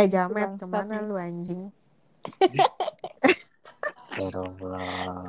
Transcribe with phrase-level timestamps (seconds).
[0.00, 1.04] Eh jamet ke mana nih.
[1.04, 1.68] lu anjing?
[4.20, 5.28] Astagfirullah.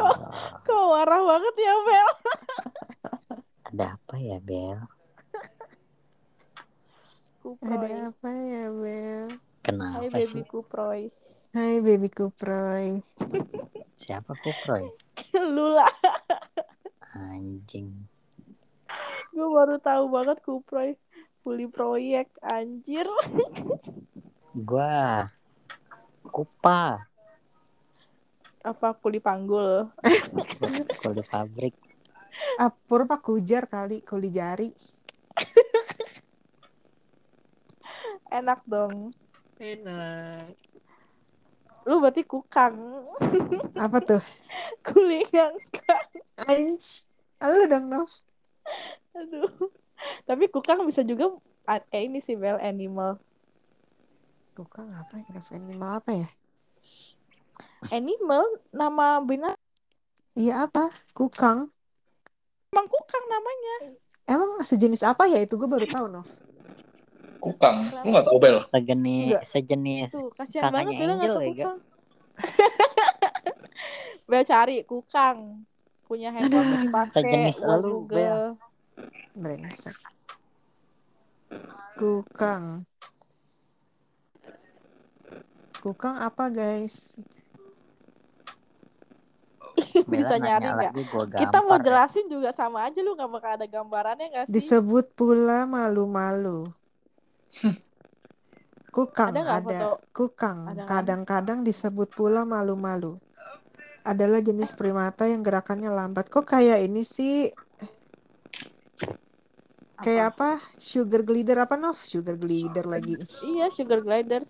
[0.63, 2.09] Kok marah banget ya Bel?
[3.67, 4.79] Ada apa ya Bel?
[7.43, 7.71] Kuproy.
[7.75, 9.27] Ada apa ya Bel?
[9.27, 10.43] Hai Kenapa baby sih?
[10.47, 11.01] Kuproy.
[11.51, 13.03] Hai baby Kuproy.
[13.99, 14.87] Siapa Kuproy?
[15.51, 15.91] Lu lah.
[17.11, 17.91] Anjing.
[19.35, 20.95] Gue baru tahu banget Kuproy.
[21.41, 23.09] Kuli proyek anjir.
[24.51, 25.31] Gua
[26.27, 27.07] Kupa.
[28.61, 29.89] Apa kuli panggul?
[31.01, 31.73] Kuli pabrik.
[32.59, 34.69] Apur pak kujar kali kuli jari.
[38.37, 39.15] Enak dong.
[39.57, 40.53] Enak.
[41.87, 43.01] Lu berarti kukang.
[43.75, 44.23] Apa tuh?
[44.87, 46.05] Kuli ngangkat.
[46.45, 47.09] Anj.
[47.41, 48.11] Lu dong Nov.
[49.17, 49.49] Aduh.
[50.29, 51.33] Tapi kukang bisa juga
[51.67, 53.17] eh ini sih Bel animal.
[54.61, 55.25] Tukang apa ya?
[55.33, 55.47] Nov?
[55.49, 56.29] Animal apa ya?
[57.89, 59.57] Animal nama binatang
[60.37, 60.93] Iya apa?
[61.17, 61.73] Kukang.
[62.69, 63.75] emang kukang namanya.
[64.29, 65.57] Emang sejenis apa ya itu?
[65.57, 66.29] Gue baru tahu Nov.
[67.41, 67.89] Kukang.
[68.05, 68.61] Lu gak tau Bel?
[68.69, 69.43] Sejenis Enggak.
[69.49, 71.65] sejenis Tuh, kasihan banget kakaknya Bel nggak Angel tahu ya.
[74.29, 75.37] Bel cari kukang.
[76.05, 76.81] Punya handphone Aduh.
[76.85, 77.17] dipakai.
[77.17, 78.61] Sejenis elu, Google.
[79.33, 79.97] Brengsek.
[81.97, 82.85] Kukang.
[85.81, 87.17] Kukang apa guys?
[90.05, 90.93] Bisa nyari nggak?
[91.35, 91.83] Kita mau ya.
[91.89, 94.53] jelasin juga sama aja lu nggak bakal ada gambarannya nggak sih?
[94.53, 96.69] Disebut pula malu-malu.
[98.95, 99.79] Kukang Ada nggak ada.
[99.79, 99.91] foto?
[100.11, 100.87] Kukang Ada kan?
[101.01, 103.17] kadang-kadang disebut pula malu-malu.
[104.03, 106.27] Adalah jenis primata yang gerakannya lambat.
[106.27, 107.49] Kok kayak ini sih?
[110.01, 110.57] Kayak apa?
[110.81, 111.97] Sugar glider apa Nov?
[112.01, 113.13] Sugar glider lagi.
[113.45, 114.43] Iya, sugar glider.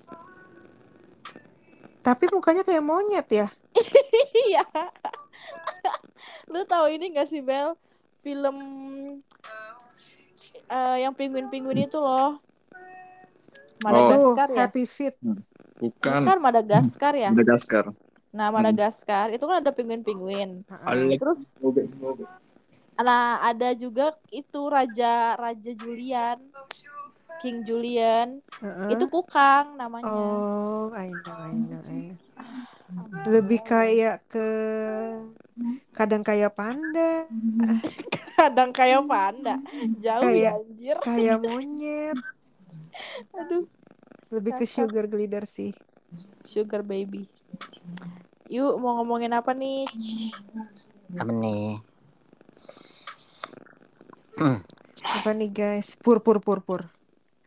[2.01, 3.47] Tapi mukanya kayak monyet ya.
[4.51, 4.65] Iya.
[6.49, 7.77] Lu tahu ini gak sih Bel?
[8.25, 8.57] Film
[10.69, 12.41] eh, yang penguin-penguin itu loh.
[13.81, 14.59] Madagaskar ya?
[14.65, 15.15] Happy Feet.
[15.81, 16.21] Bukan.
[16.21, 17.29] Bukan Madagaskar ya?
[17.33, 17.85] Madagaskar.
[18.31, 20.63] Nah, Madagaskar itu kan ada penguin-penguin.
[20.69, 21.17] Heeh.
[21.17, 21.57] Terus
[23.01, 26.37] nah ada juga itu raja Raja Julian.
[27.41, 28.39] King Julian.
[28.55, 28.89] Heeh.
[28.93, 30.05] Itu kukang namanya.
[30.05, 32.15] Oh, I know, I know, I know.
[33.25, 34.47] Lebih kayak ke
[35.91, 37.23] kadang kayak panda,
[38.37, 39.55] Kadang kayak panda.
[39.97, 40.95] Jauh ya Kayak- anjir.
[40.99, 42.17] kayak monyet.
[43.39, 43.63] Aduh,
[44.29, 45.71] Lebih ke sugar glider sih.
[46.41, 47.29] sugar baby.
[48.47, 49.87] Yuk, mau ngomongin apa nih?
[51.15, 51.79] Apa nih?
[55.21, 55.95] Apa nih guys?
[55.95, 56.81] Pur pur pur pur.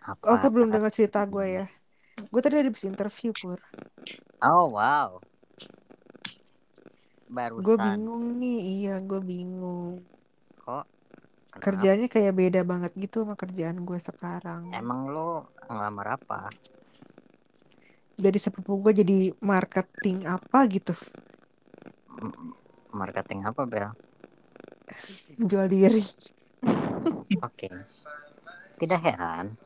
[0.04, 0.24] Apa?
[0.30, 1.64] Oh, aku belum dengar cerita gue ya.
[2.32, 3.58] Gue tadi habis interview pur.
[4.42, 5.20] Oh wow.
[7.64, 8.56] Gue Barusan bingung nih.
[8.72, 9.94] Iya, gue bingung.
[10.64, 10.84] kok.
[11.54, 11.64] Kenapa?
[11.64, 14.62] Kerjanya kayak beda banget gitu sama kerjaan gue sekarang.
[14.80, 15.28] Emang lo
[15.70, 16.38] ngelamar apa?
[18.14, 20.94] Dari sepupu gue jadi marketing apa gitu.
[22.22, 22.54] M-
[22.94, 23.90] Marketing apa Bel?
[25.38, 26.02] Jual diri.
[27.42, 27.68] Oke.
[28.78, 29.56] Tidak heran.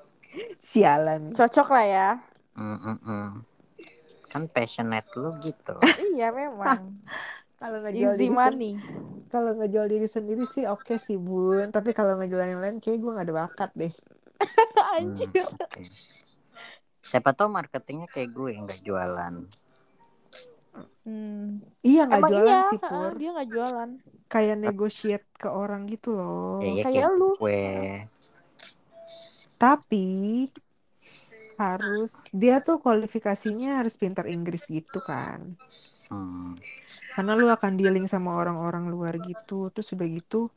[0.60, 1.32] Sialan.
[1.32, 2.08] Cocok lah ya.
[2.58, 3.46] Mm-mm-mm.
[4.28, 5.74] Kan passionate lu gitu.
[6.14, 6.98] iya, memang.
[7.58, 8.72] Kalau ngejual Easy diri money.
[9.34, 11.74] kalau ngejual diri sendiri sih oke sih bun.
[11.74, 13.92] Tapi kalau ngejual yang lain kayak gue gak ada bakat deh.
[14.98, 15.30] Hmm, Anjir.
[15.30, 15.82] oke.
[17.04, 19.34] Siapa tahu marketingnya kayak gue nggak jualan.
[21.06, 21.64] Hmm.
[21.82, 23.10] Iya nggak jualan iya, sih pur.
[23.16, 23.90] dia nggak jualan.
[24.28, 26.60] Kayak negotiate ke orang gitu loh.
[26.60, 27.30] Ya, ya kayak kayak lu.
[27.38, 27.62] gue.
[29.58, 30.46] Tapi
[31.58, 35.58] harus dia tuh kualifikasinya harus pintar Inggris gitu kan.
[36.08, 36.54] Hmm.
[37.12, 39.69] Karena lu akan dealing sama orang-orang luar gitu.
[39.74, 40.48] Terus udah gitu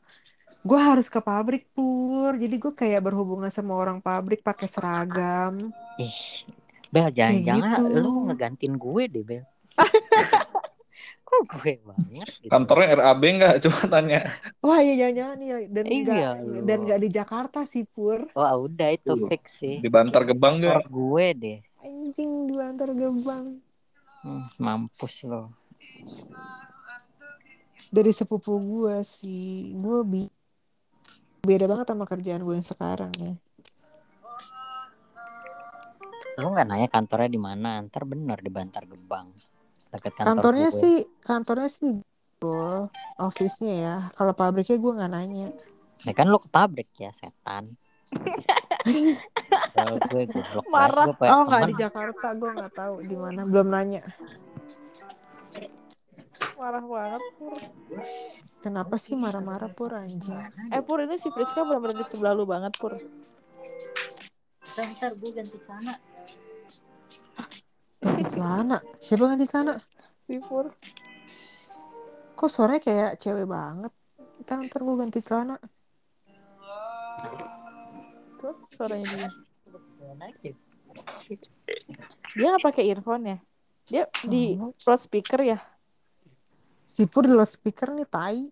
[0.60, 2.36] gue harus ke pabrik pur.
[2.36, 5.72] Jadi gue kayak berhubungan sama orang pabrik pakai seragam.
[5.96, 6.46] Ih,
[6.92, 8.00] Bel jangan-jangan gitu.
[8.04, 9.44] lu ngegantiin gue deh Bel.
[11.32, 12.52] Kok gue banget gitu.
[12.52, 13.54] Kantornya RAB nggak?
[13.64, 14.20] Coba tanya.
[14.60, 16.52] Wah iya jangan-jangan nih dan Iya, nggak lu.
[16.62, 18.28] dan nggak di Jakarta sih pur.
[18.32, 19.26] Wah udah itu Tuh.
[19.26, 19.80] fix sih.
[19.80, 20.86] Di Bantar Gebang nggak?
[20.86, 21.58] gue deh.
[21.80, 23.58] Anjing di Bantar Gebang.
[24.22, 25.50] Hmm, mampus lo.
[27.88, 29.72] Dari sepupu gue sih.
[29.74, 30.22] Gue bi
[31.42, 33.34] beda banget sama kerjaan gue yang sekarang ya.
[36.34, 37.80] Lu nggak nanya kantornya di mana?
[37.82, 39.28] Ntar bener di Bantar Gebang.
[39.92, 40.80] Dekat kantor Kantornya gue.
[40.80, 41.92] sih kantornya sih
[42.42, 42.72] gue
[43.22, 43.96] office-nya ya.
[44.18, 45.48] Kalau pabriknya gue nggak nanya.
[46.02, 47.78] Ya kan lu ke pabrik ya setan.
[49.76, 50.64] Kalau gue goblok.
[50.68, 51.06] Marah.
[51.06, 54.02] Gue Oh nggak di Jakarta, gue nggak tahu di mana, belum nanya.
[56.58, 57.54] Marah banget Pur.
[58.62, 60.38] Kenapa sih marah-marah pur anjing?
[60.70, 62.94] Eh Pur ini si Friska benar-benar di sebelah lu banget Pur.
[64.72, 65.98] Bentar, gue ganti celana.
[68.02, 69.78] Ganti celana, siapa ganti celana?
[70.26, 70.66] Si Pur.
[72.34, 73.92] Kok suaranya kayak cewek banget?
[74.42, 75.56] Ntar, ntar gue ganti celana.
[78.42, 79.28] Terus suaranya dia.
[82.34, 83.38] Dia nggak pakai earphone ya?
[83.86, 85.58] Dia di loudspeaker ya?
[86.82, 88.50] Si Pur di loudspeaker nih, tai.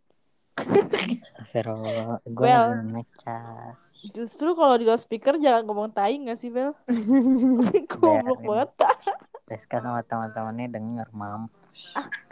[0.60, 2.84] Astagfirullah, gue Well.
[2.86, 3.96] ngecas.
[4.14, 6.70] Justru kalau di loudspeaker jangan ngomong tai nggak sih Bel?
[7.90, 8.70] Goblok banget.
[9.50, 11.50] Rizka sama teman-temannya denger mam.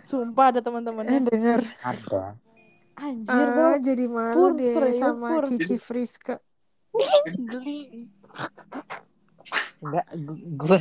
[0.06, 1.19] Sumpah ada Eh teman-temannya.
[1.26, 1.61] denger.
[1.82, 2.38] Ada.
[2.99, 5.44] Anjir Ah, jadi malu Pur, deh serius, sama Pur.
[5.50, 6.38] Cici Friska.
[7.26, 8.06] Geli.
[9.79, 10.06] Enggak,
[10.59, 10.79] gue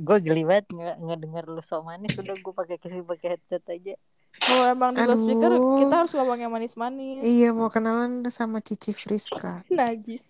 [0.00, 3.60] gue geli banget nggak nggak denger lu so manis udah gue pakai kasih pakai headset
[3.68, 3.92] aja.
[4.40, 5.76] Kalau emang di Aduh.
[5.76, 7.20] kita harus ngomong yang manis-manis.
[7.20, 9.60] Iya mau kenalan sama Cici Friska.
[9.72, 10.24] Najis.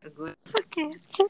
[0.00, 1.28] Gue pakai headset.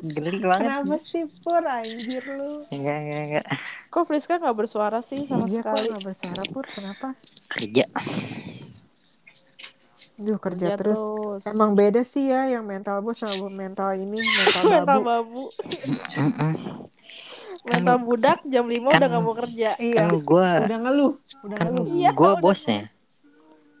[0.00, 0.66] Geli banget.
[0.66, 2.64] Kenapa sih Pur anjir lu?
[2.68, 3.46] Enggak enggak enggak.
[3.86, 5.86] Kok Friska nggak bersuara sih sama iya kok sekali?
[5.88, 7.08] gak bersuara Pur kenapa?
[7.46, 7.84] Kerja.
[10.16, 11.00] Duh kerja Kerja terus.
[11.44, 15.08] Emang beda sih ya yang mental bos sama mental ini mental mental babu.
[15.08, 15.42] babu.
[16.14, 16.52] Mm-mm.
[17.62, 19.70] Mental budak jam 5 kan- udah nggak mau kerja.
[19.76, 19.96] Iya.
[19.98, 21.14] Kan gue Udah ngeluh,
[21.44, 21.84] udah kan ngeluh.
[21.86, 22.40] Iya, gue udah.
[22.40, 22.82] bosnya.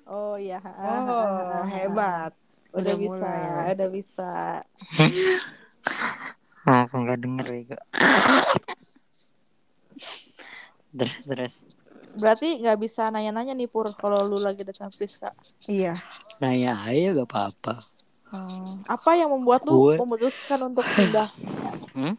[0.04, 0.60] Oh iya.
[0.60, 2.32] Oh hebat.
[2.70, 3.72] Udah, Udah bisa, mulai.
[3.74, 4.32] udah bisa.
[6.60, 7.78] Oh, nggak denger bego.
[10.90, 11.54] terus terus.
[12.18, 15.30] Berarti nggak bisa nanya-nanya nih Pur kalau lu lagi datang Friska.
[15.64, 15.94] Iya.
[16.42, 17.74] Nah ya ayo gak apa-apa.
[18.30, 18.82] Hmm.
[18.86, 21.30] Apa yang membuat lu Gue- memutuskan untuk pindah?
[21.94, 22.14] Hmm?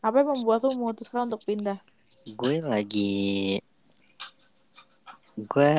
[0.00, 1.76] Apa yang membuat lu memutuskan untuk pindah?
[2.36, 3.60] Gue lagi
[5.40, 5.70] gue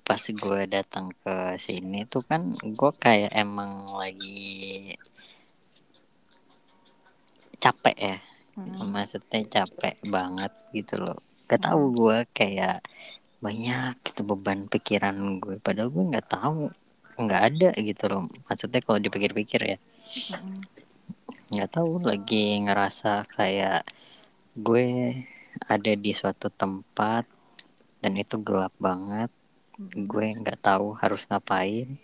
[0.00, 4.96] pas gue datang ke sini tuh kan gue kayak emang lagi
[7.60, 8.18] capek ya.
[8.58, 8.90] Hmm.
[8.90, 11.18] maksudnya capek banget gitu loh.
[11.46, 12.82] Gak tahu gue kayak
[13.40, 16.68] banyak gitu beban pikiran gue padahal gue nggak tahu
[17.20, 18.26] nggak ada gitu loh.
[18.48, 19.78] Maksudnya kalau dipikir-pikir ya.
[20.34, 20.60] Hmm.
[21.50, 23.82] nggak tahu lagi ngerasa kayak
[24.54, 25.18] gue
[25.66, 27.26] ada di suatu tempat
[28.02, 29.30] dan itu gelap banget.
[29.80, 31.96] Gue nggak tahu harus ngapain.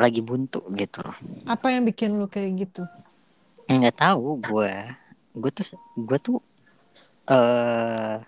[0.00, 1.16] Lagi buntu gitu loh.
[1.44, 2.88] Apa yang bikin lu kayak gitu?
[3.70, 4.72] Nggak tahu gue
[5.30, 6.38] gue tuh gue tuh
[7.30, 8.18] eh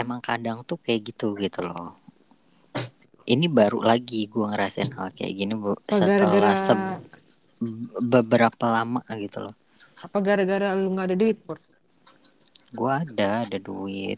[0.00, 2.00] emang kadang tuh kayak gitu gitu loh.
[3.28, 9.44] Ini baru lagi gue ngerasain hal kayak gini bu gara-gara setelah se- beberapa lama gitu
[9.44, 9.54] loh.
[10.00, 11.60] Apa gara-gara lu nggak ada duit Pur?
[12.70, 14.16] gue ada ada duit.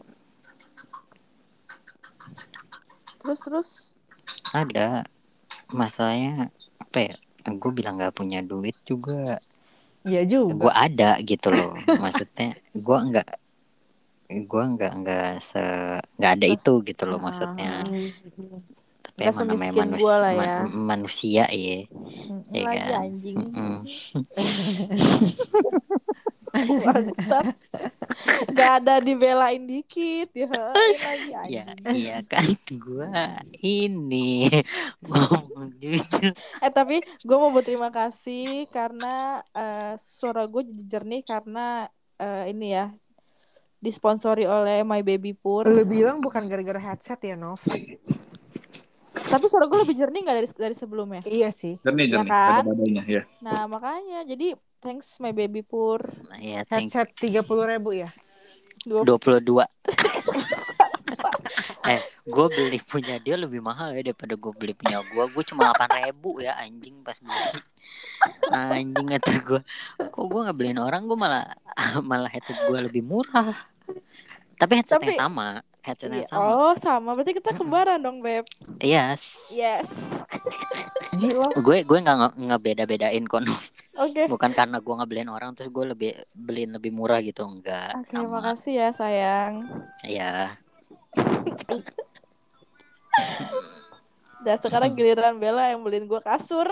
[3.19, 3.69] Terus terus?
[4.55, 5.03] Ada.
[5.73, 9.35] Masalahnya apa ya gue bilang nggak punya duit juga
[10.03, 10.67] Iya juga.
[10.67, 11.73] gue ada gitu loh.
[11.99, 13.29] Maksudnya gue nggak
[14.33, 15.61] gue nggak nggak se
[16.17, 17.85] nggak ada itu gitu loh maksudnya
[19.13, 20.57] Nggak emang namanya semiskin manusia gua lah ya.
[20.67, 21.79] manusia ya
[22.23, 23.01] Hmm, Iya lagi kan?
[23.03, 23.37] anjing.
[23.37, 23.77] Mm-mm.
[26.79, 27.45] Bangsat.
[28.49, 30.71] Gak ada dibelain dikit ya.
[30.71, 31.93] Lagi ya anjing.
[31.93, 33.07] iya kan gue
[33.59, 34.47] ini
[35.03, 41.89] ngomong jujur Eh tapi gue mau berterima kasih karena eh, suara gue jadi jernih karena
[42.15, 42.87] eh, ini ya
[43.77, 45.67] disponsori oleh My Baby Pur.
[45.67, 47.59] Lu bilang bukan gara-gara headset ya Nov?
[49.13, 51.21] Tapi suara gue lebih jernih nggak dari dari sebelumnya?
[51.23, 51.77] Iya sih.
[51.79, 52.31] Jernih, Ya jernih.
[52.31, 52.49] kan?
[52.59, 53.21] Ada badainya, ya.
[53.39, 56.01] Nah makanya jadi thanks My Baby Pur.
[56.37, 58.09] ya thank Headset tiga puluh ribu ya.
[58.83, 59.63] Dua 22
[61.83, 65.71] eh gue beli punya dia lebih mahal ya daripada gue beli punya gue gue cuma
[65.71, 67.39] 8 ribu ya anjing pas beli
[68.51, 69.59] anjing kata gue
[69.99, 71.43] kok gue nggak beliin orang gue malah
[72.09, 73.51] malah headset gue lebih murah
[74.55, 75.47] tapi headset Tapi- yang sama
[75.81, 76.15] headset Iya.
[76.15, 78.45] yang sama Oh sama berarti kita kembaran dong beb.
[78.79, 79.87] yes Yes.
[81.59, 83.45] Gue gue nggak ngebeda-bedain kok.
[83.93, 84.25] Oke.
[84.25, 88.09] bukan karena gue nggak beliin orang terus gue lebih beliin lebih murah gitu enggak Oke,
[88.09, 89.61] sama makasih ya sayang.
[90.09, 90.49] ya
[94.43, 96.67] Dan sekarang giliran Bella yang beliin gue kasur.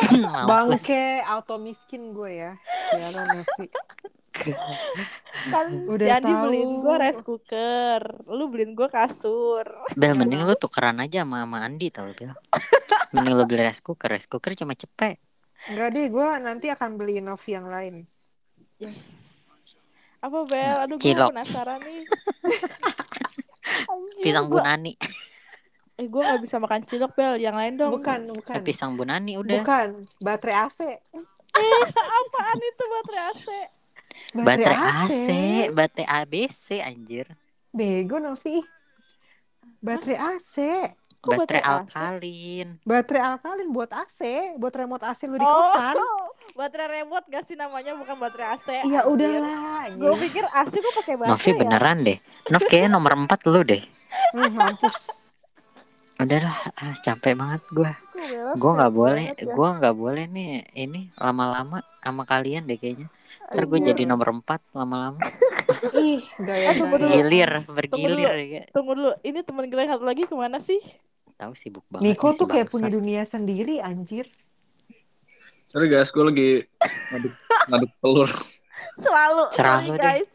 [0.48, 2.52] Bangke auto miskin gue ya.
[2.88, 3.66] Siaran Nevi.
[4.30, 6.42] Kan Udah si Adi tahu.
[6.46, 8.00] beliin gue rice cooker.
[8.26, 9.66] Lu beliin gue kasur.
[9.92, 12.30] Bel mending lu tukeran aja sama, sama Andi tau Bel
[13.14, 15.18] Mending lu beli rice cooker Rice cooker cuma cepet
[15.68, 18.08] Enggak deh, gue nanti akan beli Novi yang lain.
[18.80, 18.96] Yes.
[20.20, 20.76] Apa Bel?
[20.84, 22.00] Aduh gue penasaran nih.
[24.24, 24.96] Pisang gua- bunani.
[25.96, 27.36] Eh gue gak bisa makan cilok Bel.
[27.36, 27.92] Yang lain dong.
[27.92, 28.56] Bukan, bukan.
[28.56, 29.60] Eh, pisang bunani udah.
[29.60, 30.80] Bukan, baterai AC.
[31.52, 33.46] Apaan itu baterai AC?
[34.32, 35.26] Baterai AC,
[35.70, 37.26] baterai ABC anjir.
[37.70, 38.62] Bego Novi.
[39.80, 40.54] Baterai AC.
[41.20, 41.72] Kok baterai baterai AC?
[41.92, 42.68] alkalin.
[42.82, 44.20] Baterai alkalin buat AC,
[44.56, 45.94] buat remote AC lu di Oh, kosan.
[46.50, 48.68] baterai remote gak sih namanya bukan baterai AC?
[48.82, 49.92] Iya udahlah.
[49.92, 51.56] Gue pikir AC kok pakai baterai Novi ya?
[51.56, 52.18] beneran deh.
[52.48, 53.82] Nov kayaknya nomor 4 lu deh.
[54.32, 54.98] Hmm, mampus.
[56.16, 57.92] Udahlah, ah, capek banget gua.
[57.96, 59.52] Kok Bella Gue nggak boleh, ya?
[59.56, 63.08] gua nggak boleh nih ini lama-lama sama kalian deh kayaknya.
[63.48, 63.90] Ntar gue Anjir.
[63.90, 65.18] jadi nomor 4 lama-lama.
[65.96, 67.10] Ih, Eh, tunggu dulu.
[67.10, 68.62] Gilir, bergilir ya.
[68.68, 70.78] Tunggu dulu, ini teman kita yang satu lagi ke mana sih?
[71.34, 72.04] Tahu sibuk banget.
[72.06, 74.28] Niko tuh kayak punya dunia sendiri anjir.
[75.64, 76.48] Sorry guys, gue lagi
[77.08, 77.34] ngaduk,
[77.66, 78.30] ngaduk telur.
[78.96, 80.02] Selalu, Serah sorry lu deh.
[80.02, 80.30] guys.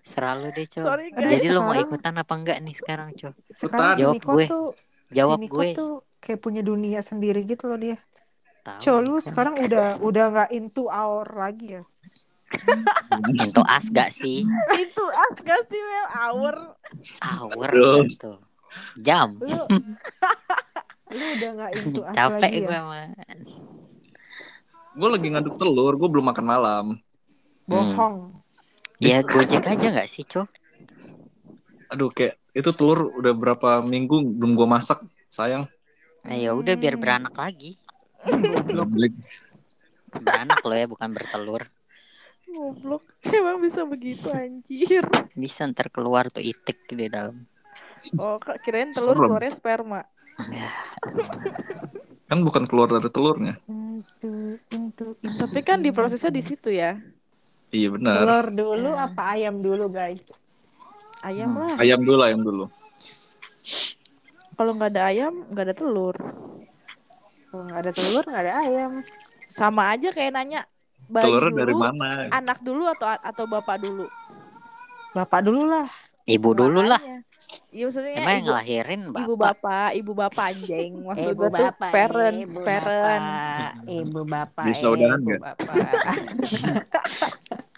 [0.00, 0.84] Seralu deh, Cok.
[0.84, 1.30] Sorry guys.
[1.32, 3.34] Jadi lu mau ikutan apa enggak nih sekarang, Cok?
[3.50, 4.46] Sekarang si Jawab Niko gue.
[4.46, 4.66] tuh,
[5.10, 5.68] Jawab si Niko gue.
[5.74, 7.98] tuh kayak punya dunia sendiri gitu loh dia.
[8.62, 9.24] Tahu Cok, lu kan.
[9.26, 11.82] sekarang udah udah nggak into our lagi ya?
[13.34, 14.44] Itu as gak sih?
[14.74, 16.06] Itu as gak sih Mel?
[16.10, 16.54] Hour.
[17.20, 17.68] Hour
[18.04, 18.32] gitu.
[18.96, 19.38] Jam.
[19.38, 19.64] Lu
[21.16, 22.80] lu udah nggak into us Capek lagi gue ya?
[22.84, 23.08] mah.
[24.92, 26.86] Gue lagi ngaduk telur, gue belum makan malam.
[27.64, 28.34] Bohong.
[28.98, 30.48] Ya gojek aja gak sih, Cok?
[31.88, 35.64] Aduh, kayak itu telur udah berapa minggu belum gue masak, sayang.
[36.26, 37.02] Nah, ya udah biar Hmm.
[37.02, 37.78] beranak lagi.
[40.10, 41.62] Beranak lo ya, bukan bertelur.
[42.48, 43.04] Goblok.
[43.38, 45.04] Emang bisa begitu anjir.
[45.32, 47.44] Bisa ntar keluar tuh itik di dalam.
[48.16, 49.26] Oh, kak, kirain telur Serem.
[49.26, 50.00] keluarnya sperma.
[50.54, 50.70] Ya,
[52.30, 53.58] Kan bukan keluar dari telurnya.
[55.34, 56.94] Tapi kan diprosesnya di situ ya.
[57.68, 58.22] Iya benar.
[58.22, 60.30] Telur dulu apa ayam dulu guys?
[61.20, 61.60] Ayam Hmm.
[61.66, 61.74] lah.
[61.82, 62.64] Ayam dulu, ayam dulu.
[64.54, 66.16] Kalau nggak ada ayam, nggak ada telur.
[67.50, 68.92] Kalau nggak ada telur nggak ada ayam.
[69.50, 70.60] Sama aja kayak nanya
[71.08, 72.06] bayi Telurnya dulu, dari mana?
[72.30, 74.06] anak dulu atau atau bapak dulu.
[75.10, 75.88] Bapak dulu lah.
[76.24, 77.00] Ibu dulu lah.
[77.68, 79.24] Iya maksudnya Emang yang ibu, ngelahirin bapak.
[79.24, 80.90] ibu bapak, ibu bapak anjing.
[81.08, 83.24] Maksud Ibu gue tuh bapak, parents, ibu parents.
[83.24, 85.74] bapak, ibu bapak, Bisa udahan ibu bapak.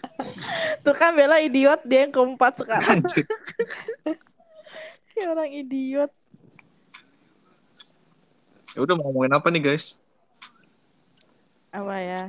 [0.81, 2.99] Tuh kan Bella idiot dia yang keempat sekarang.
[5.11, 6.11] Kayak orang idiot.
[8.71, 9.99] Ya udah mau ngomongin apa nih guys?
[11.69, 12.21] Apa ya?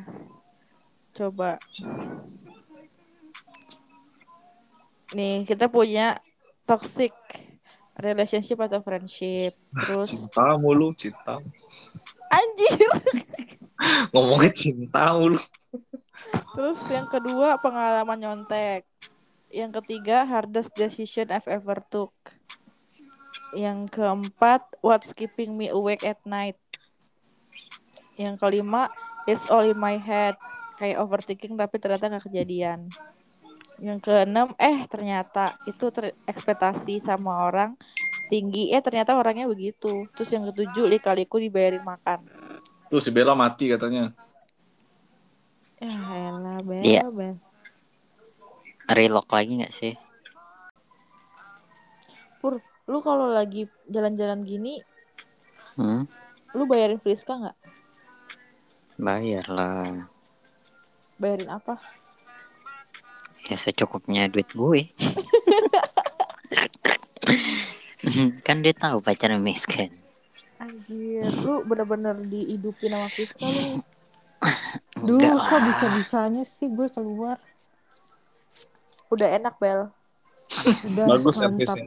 [1.12, 1.60] Coba.
[5.12, 6.16] Nih, kita punya
[6.64, 7.12] toxic
[8.00, 9.52] relationship atau friendship.
[9.84, 11.36] Terus Cinta mulu, cinta.
[12.32, 12.88] anjir.
[14.14, 15.36] Ngomongin cinta mulu.
[16.56, 18.88] Terus yang kedua pengalaman nyontek.
[19.52, 22.12] Yang ketiga hardest decision I've ever took.
[23.52, 26.56] Yang keempat what's keeping me awake at night.
[28.16, 28.88] Yang kelima
[29.28, 30.40] it's all in my head.
[30.78, 32.88] Kayak overthinking tapi ternyata nggak kejadian.
[33.82, 37.74] Yang keenam eh ternyata itu ter- ekspektasi sama orang
[38.30, 40.06] tinggi eh ternyata orangnya begitu.
[40.14, 42.24] Terus yang ketujuh lika-liku dibayarin makan.
[42.88, 44.12] Tuh si Bella mati katanya.
[45.82, 45.90] Ya
[46.30, 47.02] elah Bel, Iya.
[47.10, 47.36] Bel.
[48.86, 49.94] Relock lagi gak sih?
[52.38, 52.58] Pur,
[52.90, 54.82] lu kalau lagi jalan-jalan gini,
[55.78, 56.04] Hmm?
[56.52, 57.56] lu bayarin Friska nggak?
[58.98, 60.10] Bayar lah.
[61.20, 61.78] Bayarin apa?
[63.50, 64.86] Ya secukupnya duit gue.
[68.46, 69.90] kan dia tahu pacarnya miskin.
[70.62, 73.82] Anjir, lu bener-bener dihidupin sama Friska lu.
[75.06, 77.38] Duh, Enggak kok bisa-bisanya sih gue keluar?
[79.10, 79.90] Udah enak, Bel.
[80.62, 81.78] Udah Bagus mantap,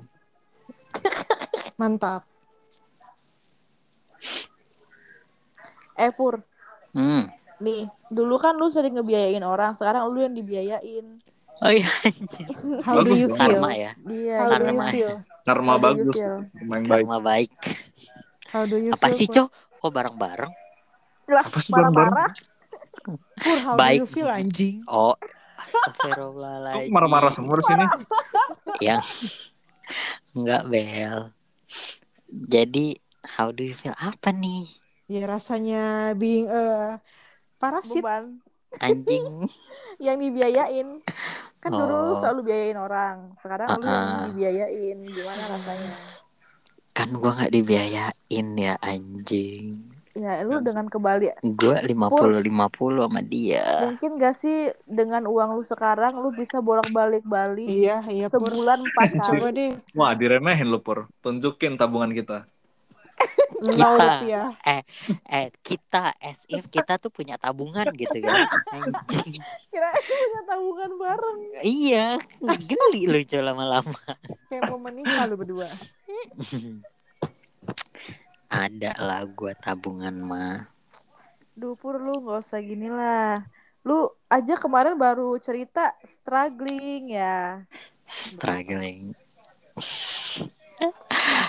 [1.79, 2.21] mantap.
[5.95, 6.43] Eh, Pur,
[6.91, 7.27] Hmm.
[7.61, 11.05] Nih, dulu kan lu sering ngebiayain orang, sekarang lu yang dibiayain.
[11.63, 12.51] Oh iya anjir.
[12.85, 13.39] How do Bagus you dong.
[13.39, 13.63] feel?
[13.63, 13.91] Karma ya.
[13.95, 14.39] Dia.
[14.39, 14.71] How do Karma.
[14.71, 15.13] you feel?
[15.45, 16.17] Karma How do you bagus.
[16.17, 16.37] feel?
[16.51, 17.07] Karma yang baik.
[17.07, 17.51] Karma baik.
[18.51, 19.17] How do you Apa feel?
[19.17, 19.27] sih?
[19.29, 19.49] Cok?
[19.79, 20.53] Kok bareng-bareng?
[21.29, 22.31] Lah, Apa sih marah-marah.
[23.39, 24.01] Pur, how Baik.
[24.01, 24.81] do you feel anjing?
[24.87, 25.13] Oh,
[26.71, 26.89] Kok astagfirullahaladzim.
[26.89, 27.85] marah-marah semua di sini?
[28.79, 29.05] Yang
[30.35, 31.31] enggak bel.
[32.29, 32.97] Jadi
[33.37, 34.67] how do you feel apa nih?
[35.05, 36.97] Ya rasanya being a
[37.67, 38.01] parasit.
[38.01, 38.23] Beban.
[38.75, 39.25] Anjing.
[40.05, 40.87] Yang dibiayain.
[41.57, 42.19] Kan dulu lu Oh.
[42.19, 43.17] selalu biayain orang.
[43.39, 44.97] Sekarang lu yang dibiayain.
[45.01, 45.91] Gimana rasanya?
[46.91, 49.89] Kan gua nggak dibiayain ya anjing.
[50.15, 52.47] Ya, lu dengan ke Bali Gue 50-50
[53.03, 53.83] sama dia.
[53.83, 54.57] mungkin gak sih
[54.87, 59.51] dengan uang lu sekarang lu bisa bolak-balik Bali Iya, iya sebulan empat kali.
[59.51, 61.11] deh, Wah, diremehin lu, Pur.
[61.19, 62.47] Tunjukin tabungan kita.
[63.15, 63.87] Kita.
[63.97, 64.49] rupiah.
[65.25, 68.45] Eh, kita as if kita tuh punya tabungan gitu kan.
[68.75, 69.41] Anjing.
[69.71, 71.39] Kira punya tabungan bareng.
[71.63, 74.01] Iya, geli lu Col, lama-lama.
[74.51, 75.65] Kayak mau menikah lu berdua.
[78.51, 80.69] Ada lah gue tabungan mah.
[81.55, 83.41] Dupur lu nggak usah gini lah.
[83.81, 87.63] Lu aja kemarin baru cerita struggling ya.
[88.05, 89.15] Struggling.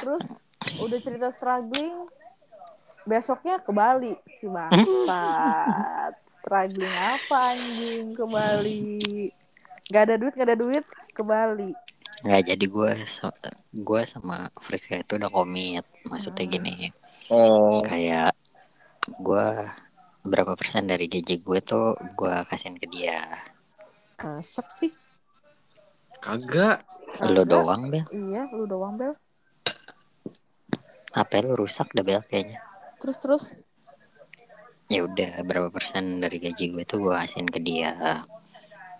[0.00, 0.45] Terus
[0.78, 2.08] udah cerita struggling
[3.02, 6.12] besoknya ke Bali si bangsat.
[6.36, 9.30] struggling apa anjing ke Bali?
[9.86, 11.70] Gak ada duit, gak ada duit ke Bali.
[12.16, 12.90] Nggak jadi gue
[13.76, 15.84] gue sama Friska itu udah komit.
[16.04, 16.52] Maksudnya Hmm.
[16.52, 16.74] gini,
[17.28, 18.34] Oh, kayak
[19.06, 19.46] gue
[20.22, 23.22] berapa persen dari gaji gue tuh gue kasihin ke dia.
[24.18, 24.90] Masak sih.
[26.16, 26.82] kagak.
[27.22, 28.02] Lu doang bel.
[28.10, 29.14] Iya, lu doang Bel.
[31.16, 32.60] HP lu rusak dah bel kayaknya.
[33.00, 33.44] Terus terus?
[34.92, 38.20] Ya udah berapa persen dari gaji gue tuh gue kasihin ke dia.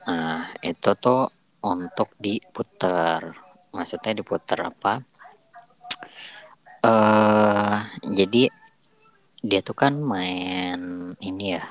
[0.08, 1.28] Nah itu tuh
[1.60, 3.36] untuk diputer.
[3.76, 5.04] Maksudnya diputer apa?
[6.80, 7.76] Eh
[8.08, 8.48] jadi
[9.44, 11.64] dia tuh kan main ini ya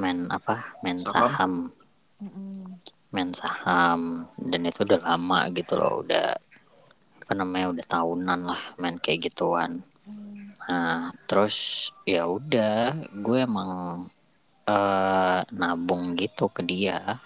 [0.00, 0.80] main apa?
[0.80, 1.28] Main Saham.
[1.28, 1.52] saham.
[3.12, 4.00] Main saham.
[4.40, 6.40] Dan itu udah lama gitu loh udah
[7.32, 9.80] apa namanya udah tahunan lah main kayak gituan.
[10.68, 14.04] Nah, terus ya udah, gue emang
[14.68, 17.16] eh nabung gitu ke dia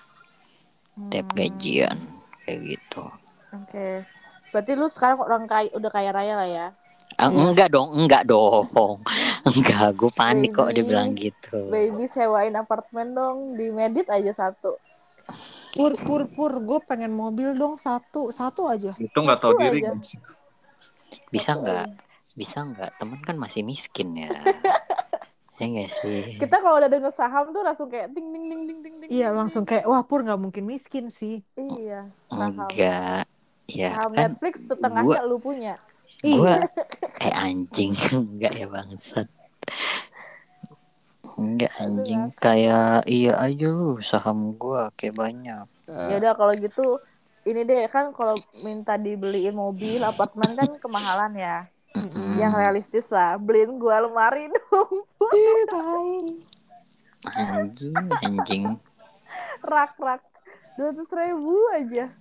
[1.10, 1.34] tiap Hmm.
[1.34, 1.98] gajian
[2.46, 3.02] kayak gitu.
[3.50, 4.06] Oke.
[4.54, 6.66] Berarti lu sekarang orang kaya, udah kaya raya lah ya.
[7.18, 8.70] Ah, enggak dong, enggak dong,
[9.50, 9.90] enggak.
[9.98, 10.86] Gue panik kok dia Baby.
[10.86, 11.58] bilang gitu.
[11.66, 14.78] Baby sewain apartemen dong di Medit aja satu.
[15.76, 16.52] Pur, pur, pur.
[16.64, 18.32] Gue pengen mobil dong satu.
[18.32, 18.96] Satu aja.
[18.96, 19.84] Itu nggak tahu diri.
[19.84, 19.92] aja.
[21.28, 21.84] Bisa aja.
[22.32, 22.96] Bisa enggak?
[22.96, 24.32] Temen kan masih miskin ya.
[25.60, 26.36] ya enggak sih?
[26.36, 29.08] Kita kalau udah denger saham tuh langsung kayak ding ding ding ding ding ding.
[29.08, 31.40] Iya, langsung kayak, wah Pur nggak mungkin miskin sih.
[31.56, 32.08] Iya.
[32.28, 32.64] Saham.
[32.68, 33.24] Enggak.
[33.66, 35.74] Ya Saham kan Netflix setengahnya lu punya.
[36.24, 36.64] gue Iya.
[37.20, 39.28] eh anjing enggak ya bangsat
[41.36, 46.98] enggak anjing kayak iya aja lu saham gua kayak banyak Ya udah kalau gitu
[47.46, 48.34] ini deh kan kalau
[48.66, 51.56] minta dibeliin mobil apartemen kan kemahalan ya.
[52.34, 53.38] Yang realistis lah.
[53.38, 55.06] Beliin gua lemari dong.
[57.38, 58.64] Anjing anjing
[59.64, 60.22] rak rak
[60.76, 62.12] dua ribu aja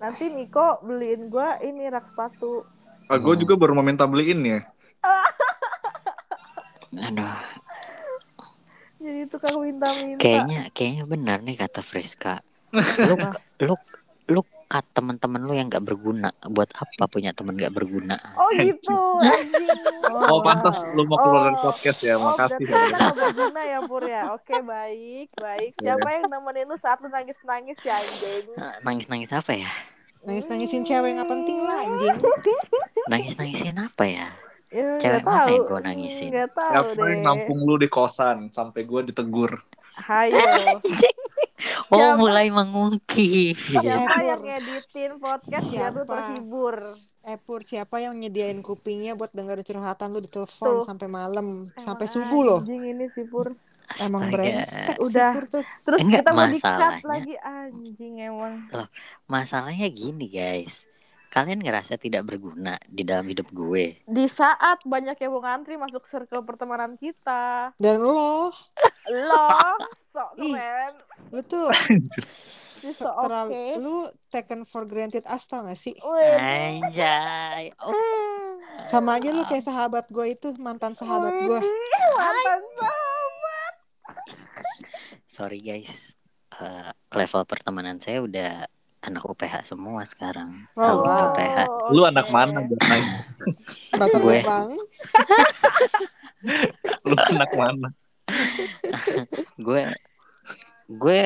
[0.00, 2.66] nanti Niko beliin gua ini rak sepatu
[3.04, 4.60] Ah, gue juga baru mau minta beliin ya.
[6.96, 7.38] aduh.
[8.96, 12.40] Jadi tukang minta-minta kayaknya kayaknya benar nih kata Friska.
[12.72, 13.14] Lu
[13.66, 13.74] lu
[14.26, 16.32] lu kat teman-teman lu yang nggak berguna.
[16.42, 18.16] Buat apa punya teman nggak berguna?
[18.34, 18.96] Oh gitu.
[19.20, 19.68] Anjing.
[20.08, 21.60] Oh, pantas lu mau keluar Oh.
[21.62, 22.16] podcast ya.
[22.16, 22.64] Oh, Makasih.
[22.64, 24.22] nggak berguna ya Pur ya?
[24.32, 25.72] Oke baik baik.
[25.76, 28.44] Siapa yang nemenin lu saat lu nangis nangis ya anjing?
[28.80, 29.68] Nangis nangis apa ya?
[30.24, 32.16] Nangis-nangisin cewek nggak penting lah anjing.
[33.04, 34.32] nangis nangisin apa ya
[34.74, 35.48] ya, Cewek nggak mana tahu.
[35.48, 36.28] yang gua nangisin?
[36.28, 39.52] nggak tahu Siapa deh yang nampung lu di kosan sampai gue ditegur?
[39.96, 40.34] hayo
[41.86, 42.18] oh Siapa?
[42.18, 46.10] mulai mengungkit siapa yang ngeditin podcast biar lu Siapa?
[46.10, 46.76] terhibur
[47.24, 52.04] Eh Pur, siapa yang nyediain kupingnya buat denger curhatan lu di telepon sampai malam, sampai
[52.04, 52.60] Emang subuh loh.
[52.60, 53.54] anjing ini sih Pur
[53.96, 54.34] Emang Astaga.
[54.34, 55.30] brengsek sih Udah.
[55.30, 55.64] Pur tuh.
[55.84, 58.54] Terus Enggak, kita mau masalahnya- lagi anjing emang.
[59.24, 60.84] masalahnya gini guys
[61.34, 66.06] kalian ngerasa tidak berguna di dalam hidup gue Di saat banyak yang mau ngantri masuk
[66.06, 67.74] circle pertemanan kita.
[67.74, 68.54] Dan lo,
[69.10, 69.46] Lo
[70.14, 70.54] sok Ih.
[70.54, 70.94] keren.
[71.42, 71.74] tuh
[72.78, 73.22] Si sok oke.
[73.26, 73.96] terlalu, lu
[74.30, 75.98] taken for granted as tau gak sih?
[75.98, 77.94] Anjay oh,
[78.86, 81.58] Sama aja lu kayak sahabat gue itu, mantan sahabat gue.
[82.14, 83.74] Mantan sahabat.
[85.26, 86.14] sorry guys
[86.54, 88.70] Eh, level pertemanan saya udah
[89.04, 91.26] anak UPH semua sekarang Oh, alumni wow.
[91.30, 91.58] UPH
[91.90, 92.10] Lu oke.
[92.10, 92.58] anak mana?
[92.64, 94.38] gue.
[97.04, 97.88] Lu anak mana?
[99.60, 99.82] gue
[100.86, 101.22] gue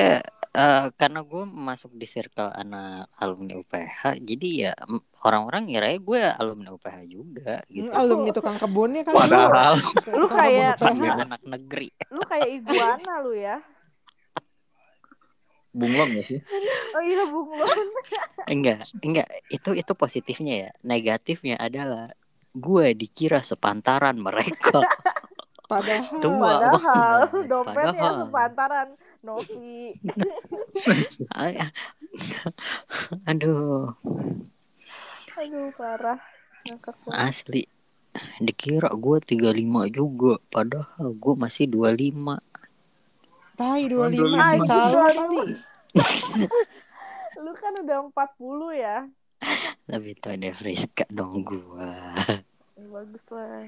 [0.49, 4.73] eh, karena gue masuk di circle anak alumni UPH jadi ya
[5.21, 9.75] orang-orang ngira gue alumni UPH juga gitu Hmm, alumni tukang kebunnya kan Padahal
[10.09, 13.59] Lu kayak- Panggil anak negeri Lu kayak iguana lu ya.
[15.71, 16.39] Bunglon gak sih?
[16.97, 17.77] Oh iya bunglon.
[18.53, 22.09] enggak enggak itu itu positifnya ya negatifnya adalah
[22.51, 24.81] gue dikira sepantaran mereka.
[25.69, 27.45] Padahal Tua Padahal banget.
[27.45, 28.15] dompetnya Padahal.
[28.25, 28.87] sepantaran
[29.21, 29.93] Novi.
[33.29, 33.93] Aduh,
[35.37, 36.17] Aduh parah.
[37.13, 37.69] Asli.
[38.41, 42.41] Dikira gue 35 juga, padahal gue masih 25.
[43.59, 44.63] Tai 25 25.
[44.63, 45.43] sih salah kali.
[47.43, 48.97] Lu kan udah 40 ya.
[49.91, 51.91] Lebih tua dari Friska dong gue.
[52.79, 53.67] Ya, bagus lah.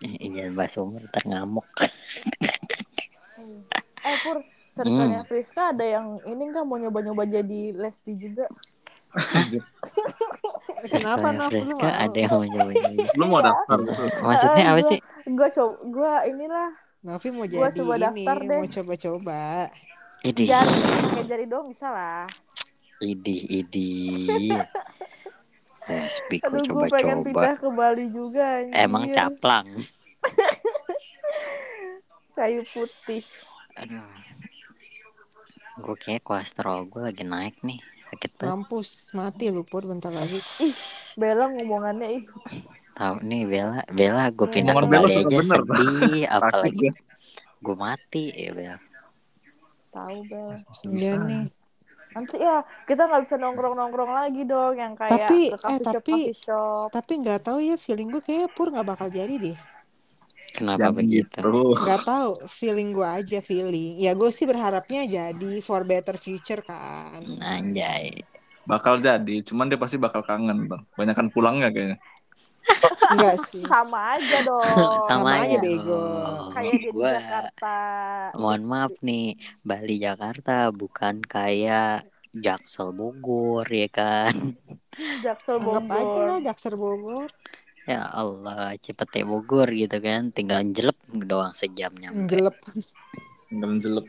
[0.00, 1.68] Jangan bahas umur, ntar ngamuk.
[4.00, 4.40] Eh Pur,
[4.72, 8.48] circle-nya Friska ada yang ini nggak mau nyoba-nyoba jadi lesbi juga?
[10.92, 11.36] Kenapa?
[11.36, 12.96] Lu Friska ada yang mau nyobain.
[13.20, 14.02] Lu mau daftar gitu?
[14.24, 14.98] Maksudnya apa sih?
[15.28, 16.68] Gue coba, gue inilah
[17.00, 18.60] Novi mau Gua jadi coba ini, deh.
[18.60, 19.42] mau coba-coba.
[20.20, 22.28] Idih, jari, pakai jari doang bisa lah.
[23.00, 24.52] idih, idih.
[25.88, 27.56] Lesbi kok Aduh, gue pengen pindah coba-coba.
[27.56, 28.44] ke Bali juga.
[28.60, 28.76] Anjir.
[28.76, 29.64] Emang caplang.
[32.36, 33.24] Kayu putih.
[33.80, 34.04] Aduh.
[35.80, 37.80] Gue kayak kolesterol gue lagi naik nih.
[38.12, 38.52] Sakit banget.
[38.52, 40.36] Mampus, mati lu Pur bentar lagi.
[40.60, 40.76] Ih,
[41.16, 42.24] Bella ngomongannya ih.
[43.00, 45.40] Tahu nih Bella, Bella gue pindah Omongan ke Bali aja bener.
[45.40, 46.94] sedih, apalagi ya.
[47.56, 48.76] gue mati ya Bella.
[49.88, 50.56] Tahu Bella.
[50.84, 51.44] Iya nih.
[52.10, 56.88] Nanti ya kita nggak bisa nongkrong-nongkrong lagi dong yang kayak Tapi- eh, shop tapi- shop.
[56.92, 59.56] Tapi nggak tahu ya feeling gue kayak Pur nggak bakal jadi deh.
[60.50, 61.30] Kenapa Jangan begitu?
[61.30, 61.62] gitu.
[61.78, 63.94] Nggak tahu feeling gue aja feeling.
[63.96, 67.22] Ya gue sih berharapnya jadi for better future kan.
[67.40, 68.26] Anjay.
[68.66, 70.82] Bakal jadi, cuman dia pasti bakal kangen bang.
[70.94, 71.96] Banyakan pulangnya kayaknya.
[73.10, 73.62] Enggak sih.
[73.62, 74.62] Sama aja dong.
[75.10, 75.64] Sama aja, dong.
[75.64, 76.02] bego.
[76.50, 77.76] Kayak dia di Gua- Jakarta.
[78.34, 79.26] Mohon maaf nih,
[79.60, 84.34] Bali Jakarta bukan kayak Jaksel Bogor ya kan?
[85.24, 86.24] Jaksel Anggap aja Bogor.
[86.26, 87.26] lah Jakser Bogor.
[87.84, 92.28] Ya Allah, Cipete Bogor gitu kan, tinggal jelep doang sejam nyampe.
[92.28, 92.54] Jelep.
[93.48, 94.06] Tinggal jelek.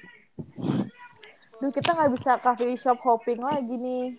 [1.57, 4.17] Duh kita nggak bisa coffee shop hopping lagi nih.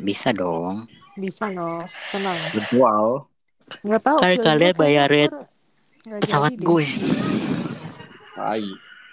[0.00, 0.84] Bisa dong.
[1.14, 1.88] Bisa Nov.
[2.10, 2.36] Tenang.
[2.50, 3.24] Virtual.
[3.80, 4.18] Nggak tahu.
[4.20, 5.32] Feeling kalian bayarin
[6.04, 6.86] Pesawat gue.
[8.34, 8.64] Tai.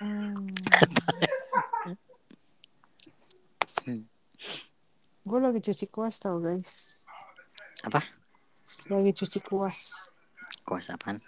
[0.02, 0.44] Hmm.
[5.22, 7.06] Gue lagi cuci kuas tau guys.
[7.86, 8.02] Apa?
[8.90, 10.12] Lagi cuci kuas.
[10.66, 11.22] Kuas apaan?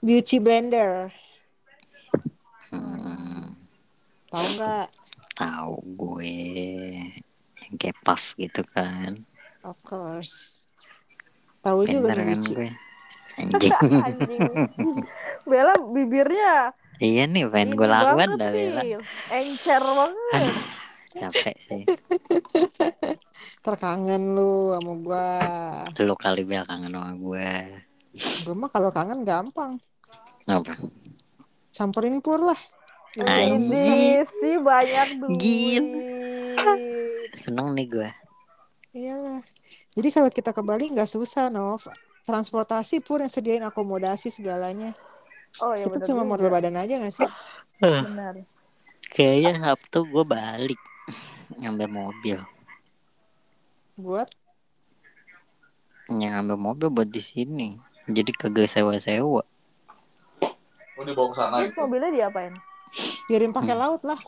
[0.00, 1.12] Beauty blender.
[2.68, 3.54] Hmm,
[4.28, 4.88] Tahu nggak?
[5.34, 6.34] tahu gue
[7.58, 9.22] yang kayak puff gitu kan.
[9.62, 10.63] Of course.
[11.64, 12.68] Tahu juga kan gue.
[13.40, 13.72] Anjing.
[14.06, 14.40] Anjing.
[15.50, 18.82] Bella bibirnya iya nih pengen gue lakukan dah Bella.
[19.34, 20.54] Encer banget.
[21.14, 21.82] Capek sih.
[23.64, 25.26] Terkangen lu sama gua.
[26.02, 27.50] Lu kali Bel kangen sama gue.
[28.46, 29.78] Gua mah kalau kangen gampang.
[30.50, 30.74] Apa?
[31.70, 32.58] Campurin pur lah.
[33.22, 34.26] Anjing.
[34.26, 35.38] Sih banyak duit.
[35.38, 36.74] Gila.
[37.38, 38.10] Seneng nih gue.
[38.94, 39.42] Iyalah.
[39.94, 41.86] Jadi kalau kita ke Bali nggak susah, Nov.
[42.24, 44.96] Transportasi pun yang sediain akomodasi segalanya.
[45.62, 46.30] Oh ya Kita cuma juga.
[46.34, 47.28] modal badan aja gak sih?
[47.78, 48.42] Benar.
[49.12, 50.80] Kayaknya Sabtu gue balik
[51.60, 52.38] ngambil mobil.
[53.94, 54.34] Buat
[56.10, 57.78] Yang ngambil mobil buat di sini.
[58.10, 59.46] Jadi kagak sewa-sewa.
[60.94, 62.54] Oh dibawa ke sana Terus mobilnya diapain?
[63.26, 64.18] kirim pakai laut lah.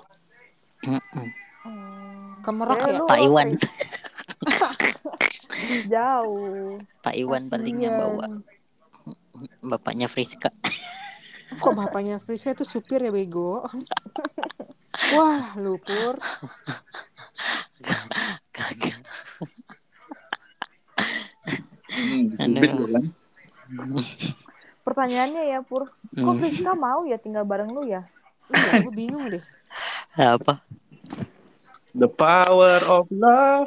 [0.85, 1.00] Hmm.
[2.42, 3.02] Ke Merak ya.
[3.02, 3.48] Pak Iwan.
[5.87, 6.79] Jauh.
[7.02, 8.26] Pak Iwan paling yang bawa.
[9.70, 10.48] Bapaknya Friska.
[11.61, 13.62] Kok bapaknya Friska itu supir ya bego?
[15.14, 16.16] Wah, lu pur.
[18.50, 18.98] Kagak.
[21.96, 23.05] Hmm, kan.
[24.87, 26.38] Pertanyaannya ya Pur, kok Hmm.
[26.40, 28.07] Friska mau ya tinggal bareng lu ya?
[28.52, 29.42] Iya, gue bingung deh.
[30.16, 30.62] Apa?
[31.96, 33.66] The power of love.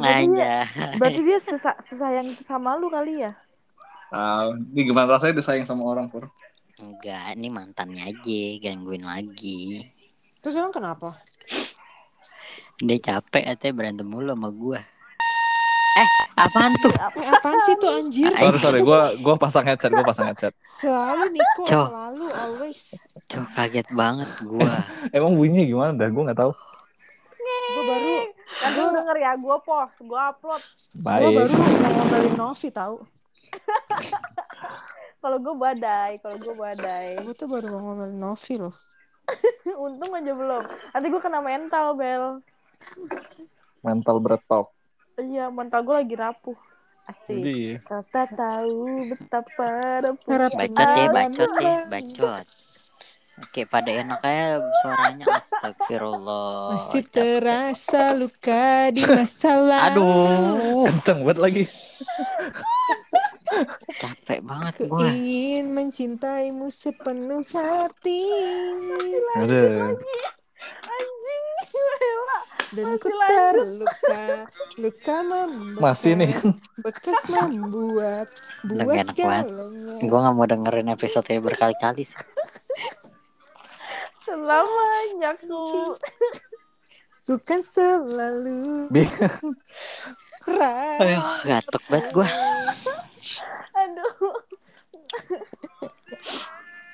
[0.00, 0.64] Aja.
[0.96, 3.32] Berarti dia sesa- sesayang sama lu kali ya?
[4.08, 6.30] Ah, ini gimana rasanya disayang sama orang pur?
[6.74, 9.84] Enggak, ini mantannya aja gangguin lagi.
[10.38, 11.14] Terus emang kenapa?
[12.76, 14.80] Dia capek katanya berantem mulu sama gua.
[15.94, 16.90] Eh, apaan tuh?
[16.90, 18.32] Eh, apaan sih tuh anjir?
[18.34, 20.50] Sorry sorry, gue gua pasang headset, gue pasang headset.
[20.58, 21.88] Selalu Niko, Cok.
[21.94, 22.82] selalu always.
[23.30, 24.74] Cok kaget banget gua.
[25.16, 25.90] Emang bunyinya gimana?
[25.94, 26.50] Dah gue nggak tahu.
[27.70, 28.12] Gue baru
[28.62, 30.62] Nanti lu denger ya, gue post, gue upload.
[30.94, 32.96] gue baru mau ngomelin Novi tahu.
[35.24, 37.16] Kalau gue badai, kalau gue badai.
[37.24, 38.76] Gue tuh baru mau ngomelin Novi loh.
[39.88, 40.64] Untung aja belum.
[40.68, 42.44] Nanti gue kena mental, Bel.
[43.80, 44.68] Mental berat talk.
[45.16, 46.58] Iya, mental gue lagi rapuh.
[47.08, 47.80] Asik.
[47.84, 49.68] Kau tak tahu betapa
[50.24, 52.46] Harapan Bacot ya, bacot ya, bacot.
[53.34, 56.78] Oke, pada enak aja suaranya astagfirullah.
[56.78, 59.90] Masih terasa luka di masa lalu.
[59.90, 61.64] Aduh, kenceng banget lagi.
[63.94, 65.06] capek banget Ku gua.
[65.06, 68.22] ingin mencintaimu sepenuh hati.
[69.34, 69.94] Bella.
[72.74, 74.50] dan ku terluka
[74.82, 76.34] luka membekas Masih nih.
[76.82, 78.26] bekas membuat
[78.66, 82.18] buat gak segalanya Gua nggak mau dengerin episode ini berkali-kali sih.
[84.24, 85.94] Selamanya ku.
[87.24, 88.88] bukan selalu
[90.44, 92.28] Aduh, gatuk banget gua.
[93.74, 94.34] Aduh.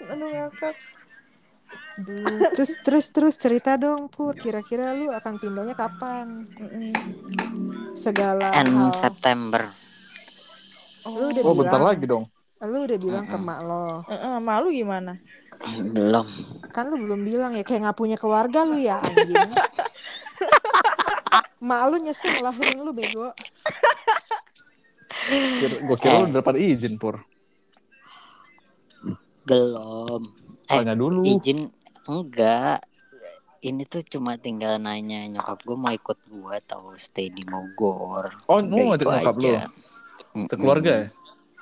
[0.06, 0.76] Aduh ngakak.
[2.54, 6.42] Terus terus terus cerita dong Pur kira-kira lu akan pindahnya kapan
[7.92, 9.62] segala End hal September.
[11.06, 12.24] lu udah Oh bentar lagi dong.
[12.60, 15.16] lu udah bilang ke mak lo Heeh, malu gimana?
[15.60, 16.24] Belum.
[16.70, 19.34] kan lu belum bilang ya kayak nggak punya keluarga lu ya anjing
[21.60, 23.28] mak lu nyesel ngelahirin lu bego
[25.60, 26.20] Gue kira Eh.
[26.22, 27.20] lu dapat izin pur.
[29.42, 30.22] Belum.
[30.64, 31.20] Eh, Tanya dulu.
[31.22, 31.68] izin
[32.06, 32.80] enggak.
[33.60, 38.32] Ini tuh cuma tinggal nanya nyokap gue mau ikut gue atau stay di Bogor.
[38.48, 39.50] Oh, mau ngajak nyokap lu?
[40.48, 41.06] Sekeluarga ya?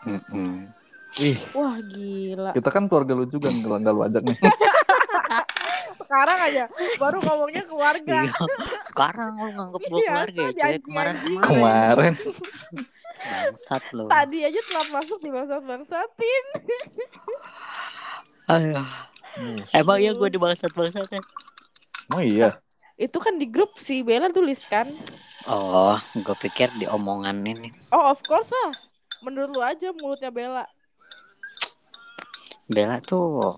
[0.06, 0.70] Mm-mm.
[1.16, 2.52] Ih, Wah gila.
[2.52, 4.38] kita kan keluarga lu juga nggak nggak lu ajak nih.
[5.98, 6.64] Sekarang aja
[6.96, 8.18] baru ngomongnya keluarga.
[8.22, 8.32] Iya.
[8.82, 12.14] Sekarang lu nganggep gue Iya, keluarga ya, janji, Kemarin kemarin Kemarin.
[13.18, 14.04] bangsat lu.
[14.06, 16.44] Tadi aja telah masuk di bangsa bangsatin.
[18.46, 18.86] Aduh.
[19.70, 21.20] Emang ya gue di bangsat bangsatnya.
[22.08, 22.56] Oh iya.
[22.96, 24.88] Itu kan di grup si Bella tulis kan.
[25.46, 27.68] Oh, gue pikir di omongan ini.
[27.90, 28.72] Oh of course lah.
[29.20, 30.64] Menurut lu aja mulutnya Bella.
[32.68, 33.56] Bella tuh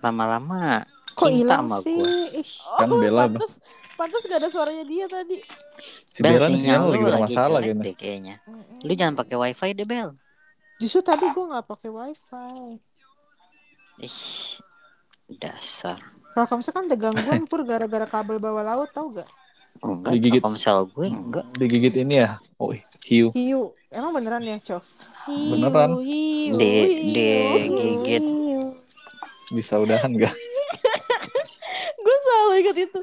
[0.00, 2.40] lama-lama kok cinta hilang sama sih gue.
[2.40, 3.52] Ih, Oh, Kan Bella, pantas,
[3.94, 5.36] pantas gak ada suaranya dia tadi.
[6.08, 7.84] Si Bel Bella sinyal lagi bermasalah jelek kayaknya.
[7.84, 8.34] deh kayaknya.
[8.80, 10.10] Lu jangan pakai wifi deh Bel.
[10.76, 12.80] justru tadi gue nggak pakai wifi
[14.00, 14.16] Ih,
[15.36, 16.00] dasar.
[16.32, 19.28] Telkomsel kan ada gangguan pur gara-gara kabel bawah laut tau gak?
[19.80, 20.40] Oh, enggak, Digigit.
[20.40, 21.44] Telkomsel gue enggak.
[21.52, 22.40] Digigit ini ya.
[22.56, 22.72] Oh,
[23.04, 23.28] hiu.
[23.36, 24.84] Hiu, emang beneran ya Cov?
[25.26, 25.98] Beneran.
[26.00, 28.22] Di- hiu, digigit.
[28.22, 28.62] hiu.
[29.50, 30.30] Bisa udahan gak?
[32.04, 33.00] Gue selalu ingat itu.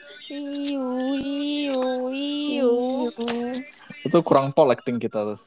[4.08, 5.40] Itu kurang pol acting kita tuh.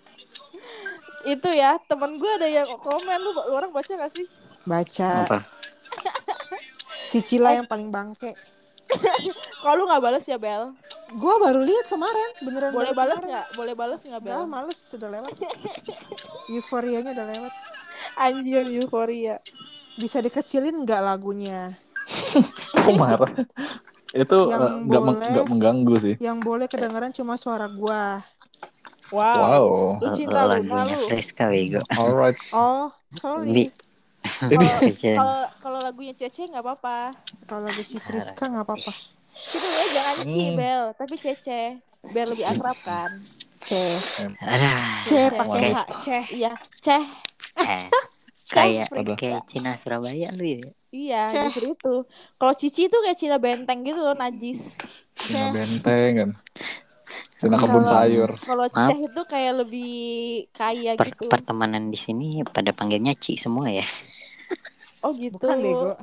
[1.24, 4.24] Itu ya, temen gue ada yang komen lu, lu orang baca gak sih?
[4.64, 5.40] Baca Apa?
[7.04, 8.36] si Cila yang paling bangke.
[9.62, 10.72] Kalau lu gak balas ya Bel,
[11.14, 13.30] Gue baru lihat kemarin, beneran boleh balas kemarin.
[13.34, 13.46] nggak?
[13.58, 14.32] Boleh balas nggak Bel?
[14.32, 15.32] Gak, males sudah lewat.
[16.54, 17.52] Euforianya udah lewat.
[18.16, 19.36] Anjir euforia.
[19.98, 21.76] Bisa dikecilin nggak lagunya?
[22.74, 23.32] Kok marah?
[24.10, 26.14] Itu Yang eh, nggak nggak mengganggu sih.
[26.18, 28.22] Yang boleh kedengeran cuma suara gua.
[29.10, 29.38] Wow.
[29.42, 29.66] Wow.
[29.98, 31.06] Lu cinta lu, Lagunya malu.
[31.98, 32.38] Alright.
[32.54, 33.74] Oh, sorry.
[35.20, 37.12] Kalau kalau lagunya Cece nggak apa-apa.
[37.48, 38.92] Kalau lagu Cifriska nggak apa-apa.
[39.36, 40.32] Kita ya jangan Hmm.
[40.32, 41.62] Ci Bel, tapi Cece.
[42.00, 43.10] Biar lebih akrab kan.
[43.60, 43.70] C.
[45.04, 46.06] C pakai H, C.
[46.36, 47.04] Iya, Ceh.
[47.60, 47.84] Eh,
[48.48, 50.68] kayak kayak Cina Surabaya lu ya.
[50.90, 51.94] Iya, justru itu.
[52.34, 54.74] Kalau Cici itu kayak Cina Benteng gitu loh, najis.
[55.14, 56.30] Cina benteng kan.
[57.34, 58.30] Cina kebun Kalau- sayur.
[58.38, 58.88] Kalau Maaf.
[58.88, 59.92] Ceh itu kayak lebih
[60.52, 61.26] kaya Per- gitu.
[61.26, 63.84] pertemanan di sini pada panggilnya Ci semua ya.
[65.00, 65.40] Oh gitu.
[65.40, 65.96] Bukan bego.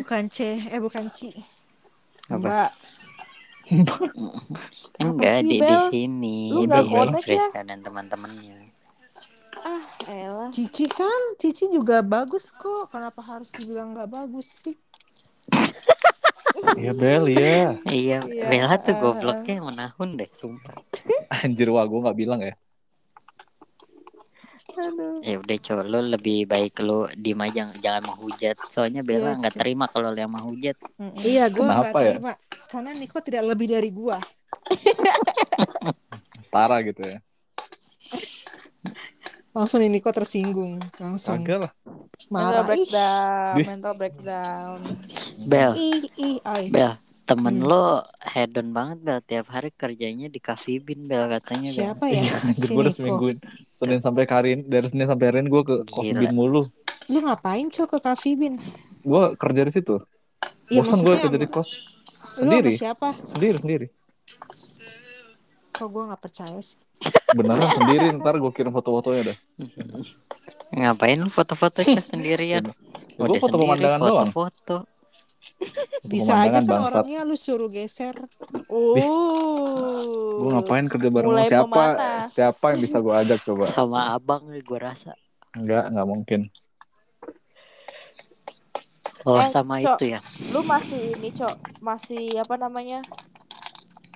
[0.00, 1.28] Bukan C, eh bukan Ci.
[2.32, 2.70] Mbak,
[5.04, 7.20] Enggak sih, di di sini di ya?
[7.20, 8.72] Friska dan teman-temannya.
[9.60, 10.48] Ah, elah.
[10.48, 12.88] Cici kan, Cici juga bagus kok.
[12.88, 14.76] Kenapa harus dibilang nggak bagus sih?
[16.76, 17.78] Iya Bel ya.
[17.86, 18.46] Iya, Iya.
[18.48, 20.74] Bella tuh gobloknya menahun deh, sumpah.
[21.42, 22.54] Anjir wah gue nggak bilang ya.
[24.80, 25.20] Aduh.
[25.20, 28.56] Ya udah coba lu lebih baik lu diem aja jangan menghujat.
[28.70, 30.76] Soalnya Bella Iya, nggak terima kalau yang menghujat.
[31.20, 32.12] Iya, gue nggak Kenapa ya?
[32.16, 32.32] terima.
[32.70, 34.18] Karena Niko tidak lebih dari gua.
[36.40, 37.18] Setara gitu ya.
[39.50, 40.78] Langsung nih Niko tersinggung.
[40.96, 41.72] Langsung Kagak lah.
[42.22, 42.60] Mental marah.
[42.60, 44.78] Ih, breakdown, Di- mental breakdown.
[45.40, 46.64] Bel, ih, ih, ay.
[46.68, 46.92] Bel,
[47.24, 47.66] temen Hmm.
[47.66, 47.84] lo
[48.24, 51.78] hedon banget Bel tiap hari kerjanya di Cafe Bin Bel katanya Bel.
[51.82, 52.22] Siapa ya?
[52.22, 52.90] Iya, gue udah Niko.
[52.92, 53.36] semingguin.
[53.68, 56.14] Senin sampai Karin, dari Senin sampai Karin gue ke Coffee.
[56.14, 56.62] Bean mulu.
[57.06, 58.54] Lu ngapain cok ke Cafe Bin?
[59.00, 59.98] Gue kerja di situ.
[60.68, 61.70] Iya, Bosan gue kerja di kos.
[61.72, 61.82] Lu
[62.22, 62.70] sama Sendiri.
[62.72, 63.08] siapa?
[63.24, 63.86] Sendiri sendiri.
[65.72, 66.78] Kok gue nggak percaya sih?
[67.30, 69.36] Beneran sendiri ntar gue kirim foto-fotonya dah.
[70.72, 72.66] Ngapain lu foto-foto cah sendirian?
[72.66, 72.74] Ya,
[73.18, 74.10] Udah gue foto sendiri pemandangan doang.
[74.26, 74.76] foto-foto.
[76.02, 77.04] Bisa aja kan bangsat.
[77.04, 78.16] orangnya lu suruh geser.
[78.66, 78.96] Uh.
[80.40, 81.82] Gue ngapain kerja bareng Mulai siapa?
[82.26, 83.64] Siapa yang bisa gue ajak coba?
[83.68, 85.12] Sama abang gue rasa.
[85.52, 86.40] Enggak, enggak mungkin.
[89.20, 90.00] Oh Eh, sama Cok.
[90.00, 90.20] itu ya.
[90.48, 91.84] Lu masih ini, Cok.
[91.84, 93.04] Masih apa namanya?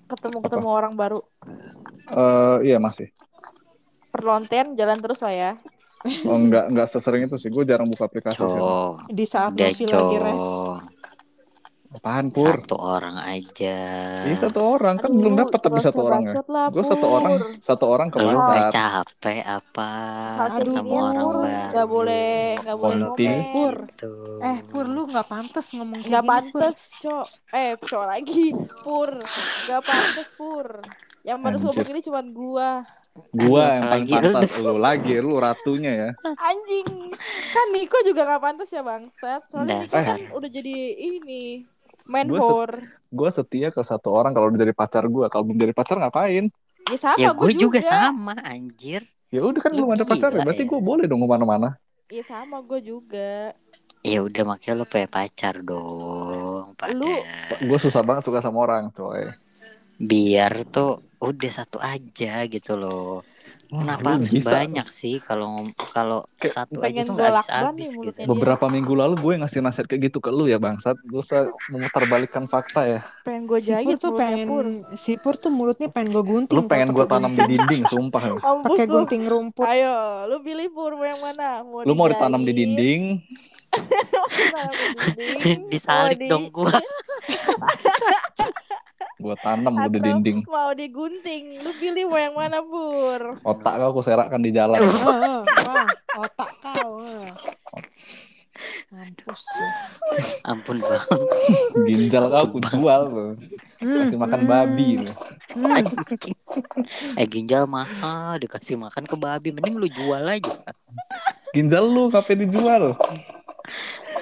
[0.09, 1.21] Ketemu-ketemu orang baru.
[2.13, 3.09] Eh, iya masih.
[4.13, 5.53] Perlonten jalan terus lah ya.
[6.29, 7.49] Oh enggak, enggak sesering itu sih.
[7.49, 8.61] Gue jarang buka aplikasi sih.
[9.09, 10.47] Di saat Udah lagi res.
[12.05, 12.53] Apaan pur?
[12.53, 13.81] Satu orang aja.
[14.29, 16.21] Iya satu orang kan Aduh, belum dapat tapi satu lah,
[16.69, 18.73] Gue satu orang, satu orang Lu gak kebangsat.
[18.77, 19.91] capek apa?
[20.37, 21.49] Sakit Ketemu orang baru.
[21.73, 23.41] Nggak boleh, nggak boleh ngomong.
[23.57, 23.75] Pur.
[23.97, 24.37] Tuh.
[24.45, 27.29] Eh, Pur lu nggak pantas ngomong Nggak pantas, Cok.
[27.57, 28.45] Eh, Cok lagi.
[28.85, 29.11] Pur.
[29.65, 30.69] Nggak pantas, Pur.
[31.25, 32.71] Yang pantas ngomong ini cuma gua.
[33.33, 36.11] Gua yang paling pantas lu lagi, lu ratunya ya.
[36.21, 37.17] Anjing.
[37.49, 39.41] Kan Niko juga nggak pantas ya, bangsat.
[39.49, 41.65] Soalnya Niko kan udah jadi ini.
[42.05, 42.79] Main Gua se- whore.
[43.15, 45.27] Gue setia ke satu orang kalau udah jadi pacar gue.
[45.31, 46.51] Kalau belum jadi pacar ngapain?
[46.91, 49.07] Ya sama, Ya gua gue juga sama anjir.
[49.31, 50.43] Ya udah kan Lu belum ada pacar ya.
[50.43, 50.71] Berarti ya.
[50.71, 51.79] gue boleh dong ke mana-mana.
[52.11, 53.55] Iya sama gue juga.
[54.05, 56.77] Ya udah makanya lo punya pacar dong.
[56.77, 56.93] Pada.
[56.93, 57.25] Lu-
[57.65, 59.33] Gue susah banget suka sama orang, coy.
[59.97, 63.23] Biar tuh udah satu aja gitu loh.
[63.75, 64.51] Kenapa harus bisa.
[64.55, 68.19] banyak sih kalau kalau satu aja pengen tuh nggak golak habis habis gitu.
[68.31, 70.95] Beberapa minggu lalu gue ngasih nasihat kayak gitu ke lu ya bangsat.
[71.03, 73.01] Gue usah memutarbalikkan fakta ya.
[73.27, 74.65] Pengen gue Si Pur jahit tuh mulutnya, pengen Pur.
[74.95, 76.57] si Pur tuh mulutnya pengen gue gunting.
[76.57, 78.23] Lu pengen gue tanam di dinding, sumpah.
[78.69, 79.67] Pakai gunting rumput.
[79.67, 81.67] Ayo, lu pilih Pur mau yang mana?
[81.67, 83.03] Mau Lu mau ditanam di dinding,
[85.05, 85.59] di dinding?
[85.73, 86.71] Disalip di- dong gua.
[89.25, 90.45] Gue tanam Atau- dinding.
[90.45, 91.65] Mau digunting?
[91.65, 93.41] Lu pilih mau yang mana, Pur?
[93.41, 94.77] Otak kau aku serakkan di jalan.
[94.77, 95.89] Ah, ah, ah,
[96.21, 97.01] otak kau.
[97.01, 97.25] lu.
[100.45, 101.03] Ampun bang.
[101.89, 103.03] Ginjal kau aku jual.
[103.81, 104.89] Hmm, Kasih makan babi.
[105.55, 106.37] Anjing.
[107.19, 110.53] eh ginjal mahal dikasih makan ke babi mending lu jual aja.
[111.51, 112.95] Ginjal lu ngapain dijual?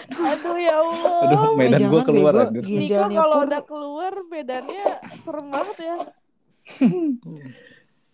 [0.09, 1.17] Aduh ya Allah.
[1.23, 2.61] Aduh, Eh, medan gue keluar bego.
[2.62, 4.85] Niko kalau Pur udah keluar bedannya
[5.19, 5.97] serem banget ya.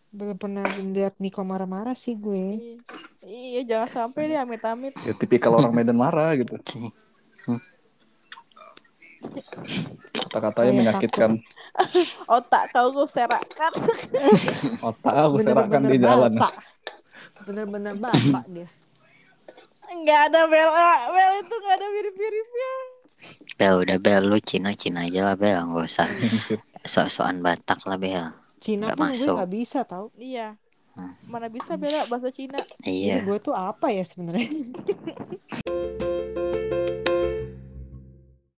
[0.08, 2.76] belum pernah lihat Niko marah-marah sih gue.
[3.22, 4.94] Iya, jangan sampai deh amit-amit.
[5.00, 6.56] Ya tipikal orang Medan marah gitu.
[10.14, 11.30] Kata-katanya Saya menyakitkan.
[12.38, 13.72] Otak kau gue serakan.
[14.88, 16.32] Otak aku serakkan Bener-bener di jalan.
[16.32, 16.54] bapak.
[17.44, 18.68] Bener-bener bapak dia.
[19.88, 20.68] Enggak ada Bel.
[20.68, 22.70] Ah, Bel itu enggak ada mirip-miripnya.
[23.54, 26.08] Bel udah Bel lu Cina Cina aja lah Bel nggak usah
[26.84, 28.26] sok-sokan Batak lah Bel.
[28.58, 29.36] Cina Nggak pun gue masuk.
[29.36, 30.10] gak bisa tau.
[30.14, 30.58] Iya.
[30.92, 31.14] Hmm.
[31.24, 32.58] Mana bisa bela bahasa Cina.
[32.58, 33.22] Jadi Iya.
[33.22, 34.50] gue tuh apa ya sebenarnya?